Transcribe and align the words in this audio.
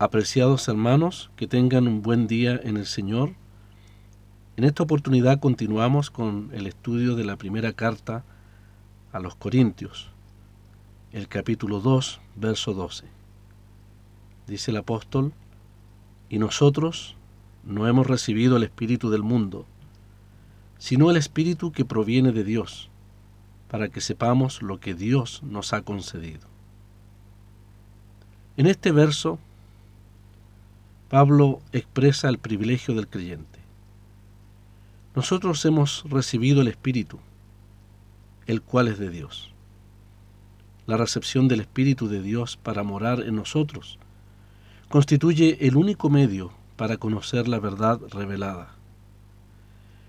Apreciados 0.00 0.68
hermanos, 0.68 1.28
que 1.34 1.48
tengan 1.48 1.88
un 1.88 2.02
buen 2.02 2.28
día 2.28 2.60
en 2.62 2.76
el 2.76 2.86
Señor. 2.86 3.34
En 4.56 4.62
esta 4.62 4.84
oportunidad 4.84 5.40
continuamos 5.40 6.12
con 6.12 6.50
el 6.52 6.68
estudio 6.68 7.16
de 7.16 7.24
la 7.24 7.34
primera 7.34 7.72
carta 7.72 8.22
a 9.10 9.18
los 9.18 9.34
Corintios, 9.34 10.10
el 11.10 11.26
capítulo 11.26 11.80
2, 11.80 12.20
verso 12.36 12.74
12. 12.74 13.06
Dice 14.46 14.70
el 14.70 14.76
apóstol, 14.76 15.32
y 16.28 16.38
nosotros 16.38 17.16
no 17.64 17.88
hemos 17.88 18.06
recibido 18.06 18.56
el 18.56 18.62
Espíritu 18.62 19.10
del 19.10 19.24
mundo, 19.24 19.66
sino 20.78 21.10
el 21.10 21.16
Espíritu 21.16 21.72
que 21.72 21.84
proviene 21.84 22.30
de 22.30 22.44
Dios, 22.44 22.88
para 23.68 23.88
que 23.88 24.00
sepamos 24.00 24.62
lo 24.62 24.78
que 24.78 24.94
Dios 24.94 25.42
nos 25.42 25.72
ha 25.72 25.82
concedido. 25.82 26.46
En 28.56 28.68
este 28.68 28.92
verso, 28.92 29.40
Pablo 31.08 31.60
expresa 31.72 32.28
el 32.28 32.36
privilegio 32.36 32.94
del 32.94 33.08
creyente. 33.08 33.60
Nosotros 35.14 35.64
hemos 35.64 36.04
recibido 36.04 36.60
el 36.60 36.68
Espíritu, 36.68 37.18
el 38.46 38.60
cual 38.60 38.88
es 38.88 38.98
de 38.98 39.08
Dios. 39.08 39.50
La 40.86 40.98
recepción 40.98 41.48
del 41.48 41.60
Espíritu 41.60 42.08
de 42.08 42.20
Dios 42.20 42.58
para 42.58 42.82
morar 42.82 43.22
en 43.22 43.36
nosotros 43.36 43.98
constituye 44.90 45.66
el 45.66 45.76
único 45.76 46.10
medio 46.10 46.52
para 46.76 46.98
conocer 46.98 47.48
la 47.48 47.58
verdad 47.58 48.00
revelada. 48.10 48.74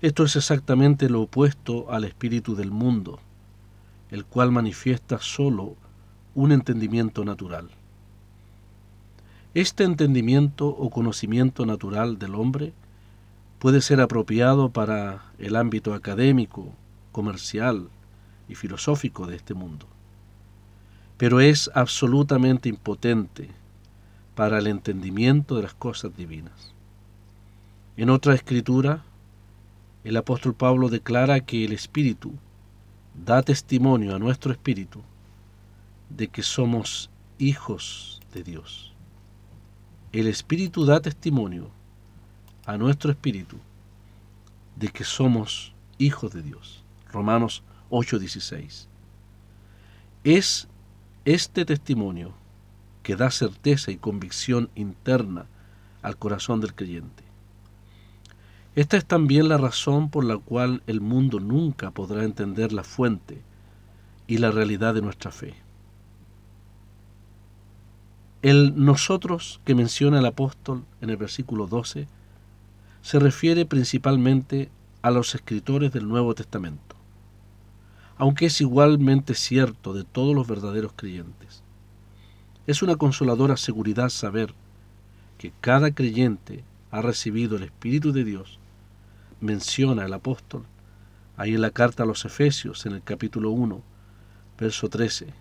Esto 0.00 0.24
es 0.24 0.34
exactamente 0.34 1.10
lo 1.10 1.22
opuesto 1.22 1.92
al 1.92 2.04
espíritu 2.04 2.54
del 2.54 2.70
mundo, 2.70 3.20
el 4.10 4.24
cual 4.24 4.50
manifiesta 4.50 5.18
sólo 5.18 5.76
un 6.34 6.52
entendimiento 6.52 7.22
natural. 7.24 7.68
Este 9.56 9.84
entendimiento 9.84 10.68
o 10.68 10.90
conocimiento 10.90 11.64
natural 11.64 12.18
del 12.18 12.34
hombre 12.34 12.74
puede 13.58 13.80
ser 13.80 14.02
apropiado 14.02 14.68
para 14.68 15.32
el 15.38 15.56
ámbito 15.56 15.94
académico, 15.94 16.74
comercial 17.10 17.88
y 18.50 18.54
filosófico 18.54 19.26
de 19.26 19.36
este 19.36 19.54
mundo, 19.54 19.86
pero 21.16 21.40
es 21.40 21.70
absolutamente 21.72 22.68
impotente 22.68 23.48
para 24.34 24.58
el 24.58 24.66
entendimiento 24.66 25.56
de 25.56 25.62
las 25.62 25.72
cosas 25.72 26.14
divinas. 26.14 26.74
En 27.96 28.10
otra 28.10 28.34
escritura, 28.34 29.04
el 30.04 30.18
apóstol 30.18 30.52
Pablo 30.52 30.90
declara 30.90 31.40
que 31.40 31.64
el 31.64 31.72
Espíritu 31.72 32.34
da 33.24 33.40
testimonio 33.40 34.14
a 34.14 34.18
nuestro 34.18 34.52
espíritu 34.52 35.00
de 36.10 36.28
que 36.28 36.42
somos 36.42 37.08
hijos 37.38 38.20
de 38.34 38.42
Dios. 38.42 38.92
El 40.12 40.28
Espíritu 40.28 40.84
da 40.84 41.00
testimonio 41.00 41.68
a 42.64 42.76
nuestro 42.76 43.10
espíritu 43.10 43.56
de 44.76 44.88
que 44.88 45.04
somos 45.04 45.74
hijos 45.98 46.32
de 46.32 46.42
Dios. 46.42 46.84
Romanos 47.12 47.62
8:16. 47.90 48.88
Es 50.22 50.68
este 51.24 51.64
testimonio 51.64 52.34
que 53.02 53.16
da 53.16 53.30
certeza 53.30 53.90
y 53.90 53.96
convicción 53.96 54.70
interna 54.76 55.46
al 56.02 56.16
corazón 56.16 56.60
del 56.60 56.74
creyente. 56.74 57.24
Esta 58.76 58.96
es 58.96 59.06
también 59.06 59.48
la 59.48 59.58
razón 59.58 60.10
por 60.10 60.24
la 60.24 60.38
cual 60.38 60.82
el 60.86 61.00
mundo 61.00 61.40
nunca 61.40 61.90
podrá 61.90 62.22
entender 62.22 62.72
la 62.72 62.84
fuente 62.84 63.42
y 64.28 64.38
la 64.38 64.50
realidad 64.50 64.94
de 64.94 65.02
nuestra 65.02 65.30
fe. 65.32 65.65
El 68.46 68.74
nosotros 68.76 69.60
que 69.64 69.74
menciona 69.74 70.20
el 70.20 70.24
apóstol 70.24 70.84
en 71.00 71.10
el 71.10 71.16
versículo 71.16 71.66
12 71.66 72.06
se 73.02 73.18
refiere 73.18 73.66
principalmente 73.66 74.70
a 75.02 75.10
los 75.10 75.34
escritores 75.34 75.92
del 75.92 76.06
Nuevo 76.06 76.32
Testamento, 76.32 76.94
aunque 78.16 78.46
es 78.46 78.60
igualmente 78.60 79.34
cierto 79.34 79.94
de 79.94 80.04
todos 80.04 80.32
los 80.32 80.46
verdaderos 80.46 80.92
creyentes. 80.94 81.64
Es 82.68 82.82
una 82.82 82.94
consoladora 82.94 83.56
seguridad 83.56 84.10
saber 84.10 84.54
que 85.38 85.52
cada 85.60 85.90
creyente 85.90 86.62
ha 86.92 87.02
recibido 87.02 87.56
el 87.56 87.64
Espíritu 87.64 88.12
de 88.12 88.22
Dios, 88.22 88.60
menciona 89.40 90.04
el 90.04 90.12
apóstol 90.12 90.62
ahí 91.36 91.56
en 91.56 91.62
la 91.62 91.72
carta 91.72 92.04
a 92.04 92.06
los 92.06 92.24
Efesios, 92.24 92.86
en 92.86 92.92
el 92.92 93.02
capítulo 93.02 93.50
1, 93.50 93.82
verso 94.56 94.88
13. 94.88 95.34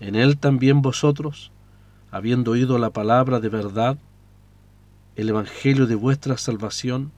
En 0.00 0.16
él 0.16 0.36
también 0.36 0.82
vosotros, 0.82 1.52
habiendo 2.10 2.52
oído 2.52 2.78
la 2.78 2.90
palabra 2.90 3.40
de 3.40 3.48
verdad, 3.48 3.98
el 5.16 5.28
Evangelio 5.28 5.86
de 5.86 5.94
vuestra 5.94 6.36
salvación, 6.36 7.12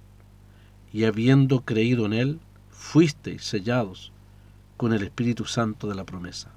y 0.92 1.04
habiendo 1.04 1.60
creído 1.60 2.06
en 2.06 2.12
él, 2.12 2.40
fuisteis 2.70 3.44
sellados 3.44 4.12
con 4.76 4.92
el 4.92 5.02
Espíritu 5.02 5.44
Santo 5.44 5.86
de 5.88 5.94
la 5.94 6.04
promesa. 6.04 6.50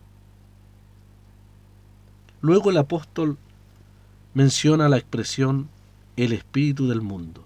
Luego 2.41 2.71
el 2.71 2.77
apóstol 2.77 3.38
menciona 4.33 4.89
la 4.89 4.97
expresión 4.97 5.69
el 6.15 6.33
espíritu 6.33 6.88
del 6.88 7.01
mundo. 7.01 7.44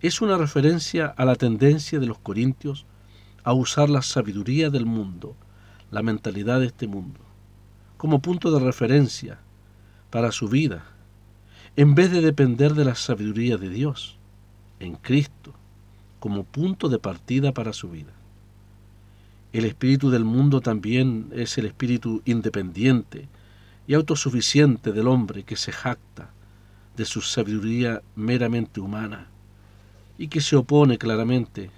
Es 0.00 0.20
una 0.20 0.36
referencia 0.36 1.06
a 1.06 1.24
la 1.24 1.34
tendencia 1.34 1.98
de 1.98 2.06
los 2.06 2.18
corintios 2.18 2.86
a 3.44 3.52
usar 3.52 3.90
la 3.90 4.02
sabiduría 4.02 4.70
del 4.70 4.86
mundo, 4.86 5.36
la 5.90 6.02
mentalidad 6.02 6.60
de 6.60 6.66
este 6.66 6.86
mundo, 6.86 7.20
como 7.98 8.20
punto 8.20 8.50
de 8.52 8.64
referencia 8.64 9.38
para 10.10 10.32
su 10.32 10.48
vida, 10.48 10.84
en 11.76 11.94
vez 11.94 12.10
de 12.10 12.22
depender 12.22 12.74
de 12.74 12.84
la 12.84 12.94
sabiduría 12.94 13.56
de 13.56 13.68
Dios, 13.68 14.16
en 14.80 14.94
Cristo, 14.94 15.52
como 16.20 16.44
punto 16.44 16.88
de 16.88 16.98
partida 16.98 17.52
para 17.52 17.72
su 17.72 17.90
vida. 17.90 18.12
El 19.52 19.64
espíritu 19.64 20.10
del 20.10 20.24
mundo 20.24 20.60
también 20.60 21.28
es 21.32 21.58
el 21.58 21.66
espíritu 21.66 22.22
independiente 22.24 23.28
y 23.86 23.94
autosuficiente 23.94 24.92
del 24.92 25.08
hombre 25.08 25.42
que 25.42 25.56
se 25.56 25.72
jacta 25.72 26.30
de 26.96 27.04
su 27.04 27.20
sabiduría 27.20 28.02
meramente 28.14 28.80
humana 28.80 29.26
y 30.18 30.28
que 30.28 30.40
se 30.40 30.56
opone 30.56 30.98
claramente 30.98 31.70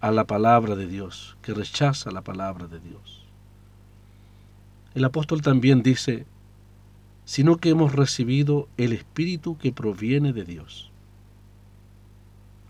a 0.00 0.10
la 0.10 0.24
palabra 0.24 0.76
de 0.76 0.86
Dios, 0.86 1.36
que 1.42 1.54
rechaza 1.54 2.10
la 2.10 2.22
palabra 2.22 2.66
de 2.66 2.80
Dios. 2.80 3.21
El 4.94 5.04
apóstol 5.04 5.42
también 5.42 5.82
dice, 5.82 6.26
sino 7.24 7.56
que 7.56 7.70
hemos 7.70 7.92
recibido 7.92 8.68
el 8.76 8.92
Espíritu 8.92 9.56
que 9.56 9.72
proviene 9.72 10.32
de 10.32 10.44
Dios. 10.44 10.90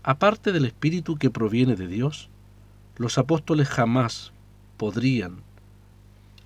Aparte 0.03 0.51
del 0.51 0.65
Espíritu 0.65 1.17
que 1.17 1.29
proviene 1.29 1.75
de 1.75 1.87
Dios, 1.87 2.29
los 2.97 3.17
apóstoles 3.17 3.67
jamás 3.67 4.31
podrían 4.77 5.37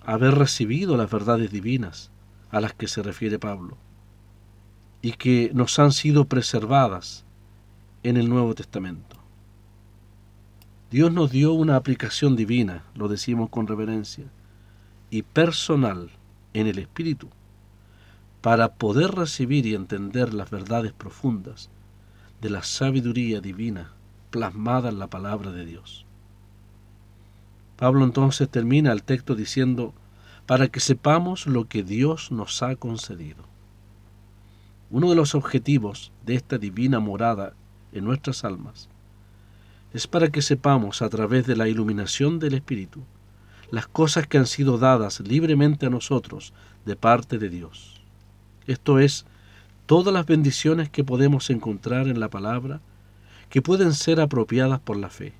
haber 0.05 0.35
recibido 0.35 0.95
las 0.95 1.11
verdades 1.11 1.51
divinas 1.51 2.11
a 2.49 2.61
las 2.61 2.73
que 2.73 2.87
se 2.87 3.03
refiere 3.03 3.39
Pablo 3.39 3.77
y 5.01 5.11
que 5.13 5.51
nos 5.53 5.77
han 5.79 5.91
sido 5.91 6.25
preservadas 6.25 7.25
en 8.03 8.17
el 8.17 8.29
Nuevo 8.29 8.55
Testamento. 8.55 9.17
Dios 10.89 11.11
nos 11.11 11.31
dio 11.31 11.51
una 11.51 11.75
aplicación 11.75 12.35
divina, 12.35 12.85
lo 12.95 13.09
decimos 13.09 13.49
con 13.49 13.67
reverencia, 13.67 14.25
y 15.09 15.21
personal 15.21 16.11
en 16.53 16.67
el 16.67 16.79
Espíritu, 16.79 17.29
para 18.41 18.73
poder 18.75 19.11
recibir 19.11 19.65
y 19.65 19.75
entender 19.75 20.33
las 20.33 20.49
verdades 20.49 20.93
profundas 20.93 21.69
de 22.41 22.49
la 22.49 22.63
sabiduría 22.63 23.41
divina 23.41 23.91
plasmada 24.29 24.89
en 24.89 24.99
la 24.99 25.07
palabra 25.07 25.51
de 25.51 25.65
Dios. 25.65 26.05
Pablo 27.77 28.03
entonces 28.03 28.49
termina 28.49 28.91
el 28.91 29.03
texto 29.03 29.35
diciendo, 29.35 29.93
para 30.45 30.67
que 30.67 30.79
sepamos 30.79 31.45
lo 31.45 31.67
que 31.67 31.83
Dios 31.83 32.31
nos 32.31 32.63
ha 32.63 32.75
concedido. 32.75 33.43
Uno 34.89 35.09
de 35.09 35.15
los 35.15 35.35
objetivos 35.35 36.11
de 36.25 36.35
esta 36.35 36.57
divina 36.57 36.99
morada 36.99 37.53
en 37.91 38.05
nuestras 38.05 38.45
almas 38.45 38.89
es 39.93 40.07
para 40.07 40.29
que 40.29 40.41
sepamos 40.41 41.01
a 41.01 41.09
través 41.09 41.45
de 41.47 41.55
la 41.55 41.67
iluminación 41.67 42.39
del 42.39 42.53
Espíritu 42.53 43.03
las 43.71 43.87
cosas 43.87 44.27
que 44.27 44.37
han 44.37 44.47
sido 44.47 44.77
dadas 44.77 45.19
libremente 45.19 45.85
a 45.85 45.89
nosotros 45.89 46.53
de 46.85 46.95
parte 46.95 47.37
de 47.37 47.49
Dios. 47.49 48.01
Esto 48.65 48.99
es, 48.99 49.25
todas 49.85 50.13
las 50.13 50.25
bendiciones 50.25 50.89
que 50.89 51.03
podemos 51.03 51.49
encontrar 51.49 52.07
en 52.07 52.19
la 52.19 52.29
palabra 52.29 52.81
que 53.49 53.61
pueden 53.61 53.93
ser 53.93 54.19
apropiadas 54.19 54.79
por 54.79 54.97
la 54.97 55.09
fe 55.09 55.33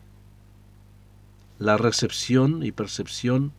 la 1.59 1.77
recepción 1.77 2.63
y 2.63 2.71
percepción 2.71 3.51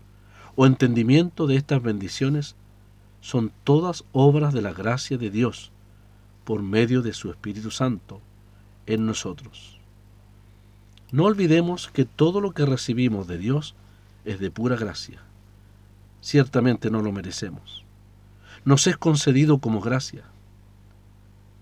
o 0.54 0.66
entendimiento 0.66 1.46
de 1.46 1.56
estas 1.56 1.82
bendiciones 1.82 2.54
son 3.20 3.52
todas 3.64 4.04
obras 4.12 4.54
de 4.54 4.62
la 4.62 4.72
gracia 4.72 5.18
de 5.18 5.30
Dios 5.30 5.72
por 6.44 6.62
medio 6.62 7.02
de 7.02 7.12
su 7.12 7.30
Espíritu 7.30 7.70
Santo 7.70 8.20
en 8.86 9.04
nosotros. 9.04 9.78
No 11.10 11.24
olvidemos 11.24 11.88
que 11.88 12.04
todo 12.04 12.40
lo 12.40 12.52
que 12.52 12.66
recibimos 12.66 13.26
de 13.26 13.38
Dios 13.38 13.74
es 14.28 14.38
de 14.38 14.50
pura 14.50 14.76
gracia. 14.76 15.22
Ciertamente 16.20 16.90
no 16.90 17.00
lo 17.00 17.12
merecemos. 17.12 17.84
nos 18.64 18.86
es 18.86 18.98
concedido 18.98 19.58
como 19.58 19.80
gracia. 19.80 20.24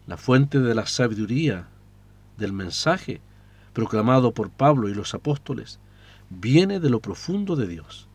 La 0.08 0.16
fuente 0.16 0.58
de 0.58 0.74
la 0.74 0.86
sabiduría 0.86 1.68
del 2.36 2.52
mensaje 2.52 3.20
proclamado 3.72 4.32
por 4.32 4.50
Pablo 4.50 4.88
y 4.88 4.94
los 4.94 5.14
apóstoles 5.14 5.78
viene 6.28 6.80
de 6.80 6.90
lo 6.90 6.98
profundo 6.98 7.54
de 7.54 7.68
Dios 7.68 8.08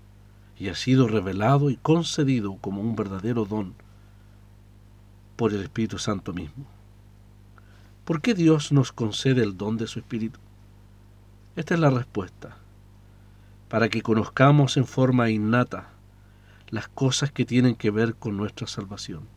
y 0.59 0.68
ha 0.68 0.75
sido 0.75 1.07
revelado 1.07 1.69
y 1.69 1.77
concedido 1.77 2.57
como 2.57 2.81
un 2.81 2.98
verdadero 2.98 3.45
don 3.45 3.74
por 5.38 5.53
el 5.53 5.62
Espíritu 5.62 5.98
Santo 5.98 6.33
mismo. 6.33 6.65
¿Por 8.03 8.21
qué 8.21 8.33
Dios 8.33 8.74
nos 8.74 8.92
concede 8.92 9.44
el 9.44 9.56
don 9.56 9.77
de 9.77 9.88
su 9.88 10.00
Espíritu? 10.00 10.39
Esta 11.56 11.75
es 11.75 11.80
la 11.80 11.89
respuesta. 11.89 12.57
Para 13.72 13.88
que 13.88 14.02
conozcamos 14.02 14.76
en 14.76 14.86
forma 14.86 15.30
innata 15.30 15.88
las 16.68 16.90
cosas 16.90 17.32
que 17.32 17.46
tienen 17.46 17.76
que 17.76 17.90
ver 17.90 18.16
con 18.16 18.36
nuestra 18.36 18.68
salvación. 18.68 19.30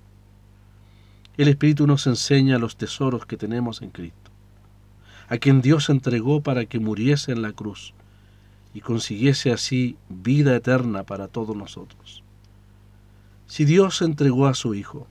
El 1.36 1.46
Espíritu 1.46 1.86
nos 1.86 2.08
enseña 2.08 2.58
los 2.58 2.76
tesoros 2.76 3.26
que 3.26 3.36
tenemos 3.36 3.80
en 3.80 3.90
Cristo, 3.90 4.32
a 5.28 5.38
quien 5.38 5.62
Dios 5.62 5.88
entregó 5.88 6.40
para 6.40 6.66
que 6.66 6.80
muriese 6.80 7.30
en 7.30 7.42
la 7.42 7.52
cruz 7.52 7.94
y 8.74 8.80
consiguiese 8.80 9.52
así 9.52 9.96
vida 10.08 10.56
eterna 10.56 11.04
para 11.04 11.28
todos 11.28 11.56
nosotros. 11.56 12.24
Si 13.46 13.64
Dios 13.64 14.02
entregó 14.02 14.48
a 14.48 14.54
su 14.54 14.74
Hijo, 14.74 15.06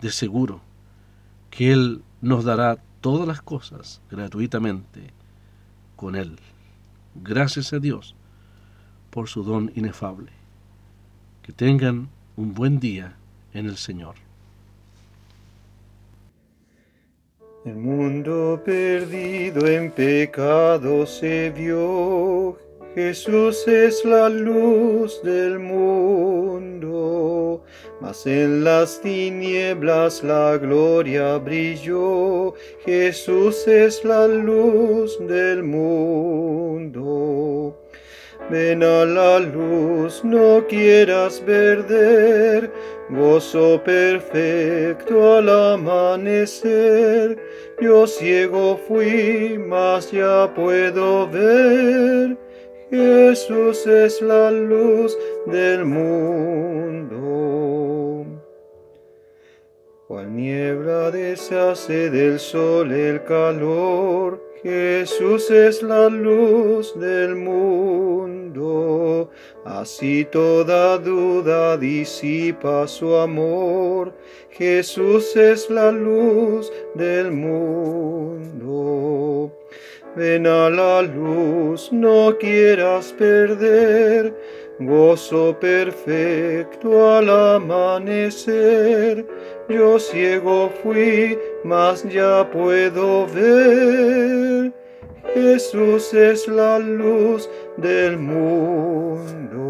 de 0.00 0.12
seguro 0.12 0.60
que 1.50 1.72
Él 1.72 2.04
nos 2.20 2.44
dará 2.44 2.78
todas 3.00 3.26
las 3.26 3.42
cosas 3.42 4.00
gratuitamente 4.12 5.12
con 5.96 6.14
Él. 6.14 6.38
Gracias 7.16 7.72
a 7.72 7.80
Dios 7.80 8.14
por 9.10 9.28
su 9.28 9.42
don 9.42 9.70
inefable. 9.74 10.30
Que 11.42 11.52
tengan 11.52 12.08
un 12.36 12.54
buen 12.54 12.80
día 12.80 13.16
en 13.52 13.66
el 13.66 13.76
Señor. 13.76 14.14
El 17.64 17.76
mundo 17.76 18.62
perdido 18.64 19.66
en 19.66 19.90
pecado 19.90 21.04
se 21.04 21.50
vio. 21.50 22.56
Jesús 22.94 23.68
es 23.68 24.02
la 24.04 24.30
luz 24.30 25.20
del 25.22 25.58
mundo. 25.58 27.10
Mas 28.00 28.26
en 28.26 28.64
las 28.64 29.00
tinieblas 29.02 30.24
la 30.24 30.56
gloria 30.56 31.36
brilló. 31.36 32.54
Jesús 32.86 33.68
es 33.68 34.02
la 34.04 34.26
luz 34.26 35.18
del 35.28 35.62
mundo. 35.62 37.10
Ven 38.50 38.82
a 38.82 39.04
la 39.04 39.38
luz, 39.38 40.24
no 40.24 40.66
quieras 40.66 41.38
perder, 41.38 42.72
gozo 43.08 43.80
perfecto 43.84 45.36
al 45.36 45.48
amanecer. 45.48 47.38
Yo 47.80 48.08
ciego 48.08 48.76
fui, 48.88 49.56
mas 49.56 50.10
ya 50.10 50.52
puedo 50.52 51.28
ver. 51.28 52.36
Jesús 52.90 53.86
es 53.86 54.20
la 54.20 54.50
luz 54.50 55.16
del 55.46 55.84
mundo. 55.84 57.20
Cual 60.08 60.34
niebla 60.34 61.12
deshace 61.12 62.10
del 62.10 62.40
sol 62.40 62.90
el 62.90 63.22
calor, 63.22 64.42
Jesús 64.60 65.52
es 65.52 65.84
la 65.84 66.08
luz 66.08 66.98
del 66.98 67.36
mundo. 67.36 67.89
Así 69.64 70.24
toda 70.24 70.98
duda 70.98 71.76
disipa 71.76 72.86
su 72.86 73.16
amor. 73.16 74.12
Jesús 74.50 75.36
es 75.36 75.68
la 75.68 75.90
luz 75.90 76.72
del 76.94 77.32
mundo. 77.32 78.70
Ven 80.16 80.46
a 80.46 80.70
la 80.70 81.02
luz, 81.02 81.92
no 81.92 82.36
quieras 82.38 83.12
perder 83.12 84.34
gozo 84.80 85.56
perfecto 85.60 87.16
al 87.16 87.28
amanecer. 87.28 89.26
Yo 89.68 89.98
ciego 89.98 90.70
fui, 90.82 91.38
mas 91.64 92.02
ya 92.08 92.48
puedo 92.50 93.26
ver. 93.26 94.72
Jesús 95.34 96.12
es 96.12 96.48
la 96.48 96.78
luz 96.78 97.48
del 97.76 98.18
mundo. 98.18 99.69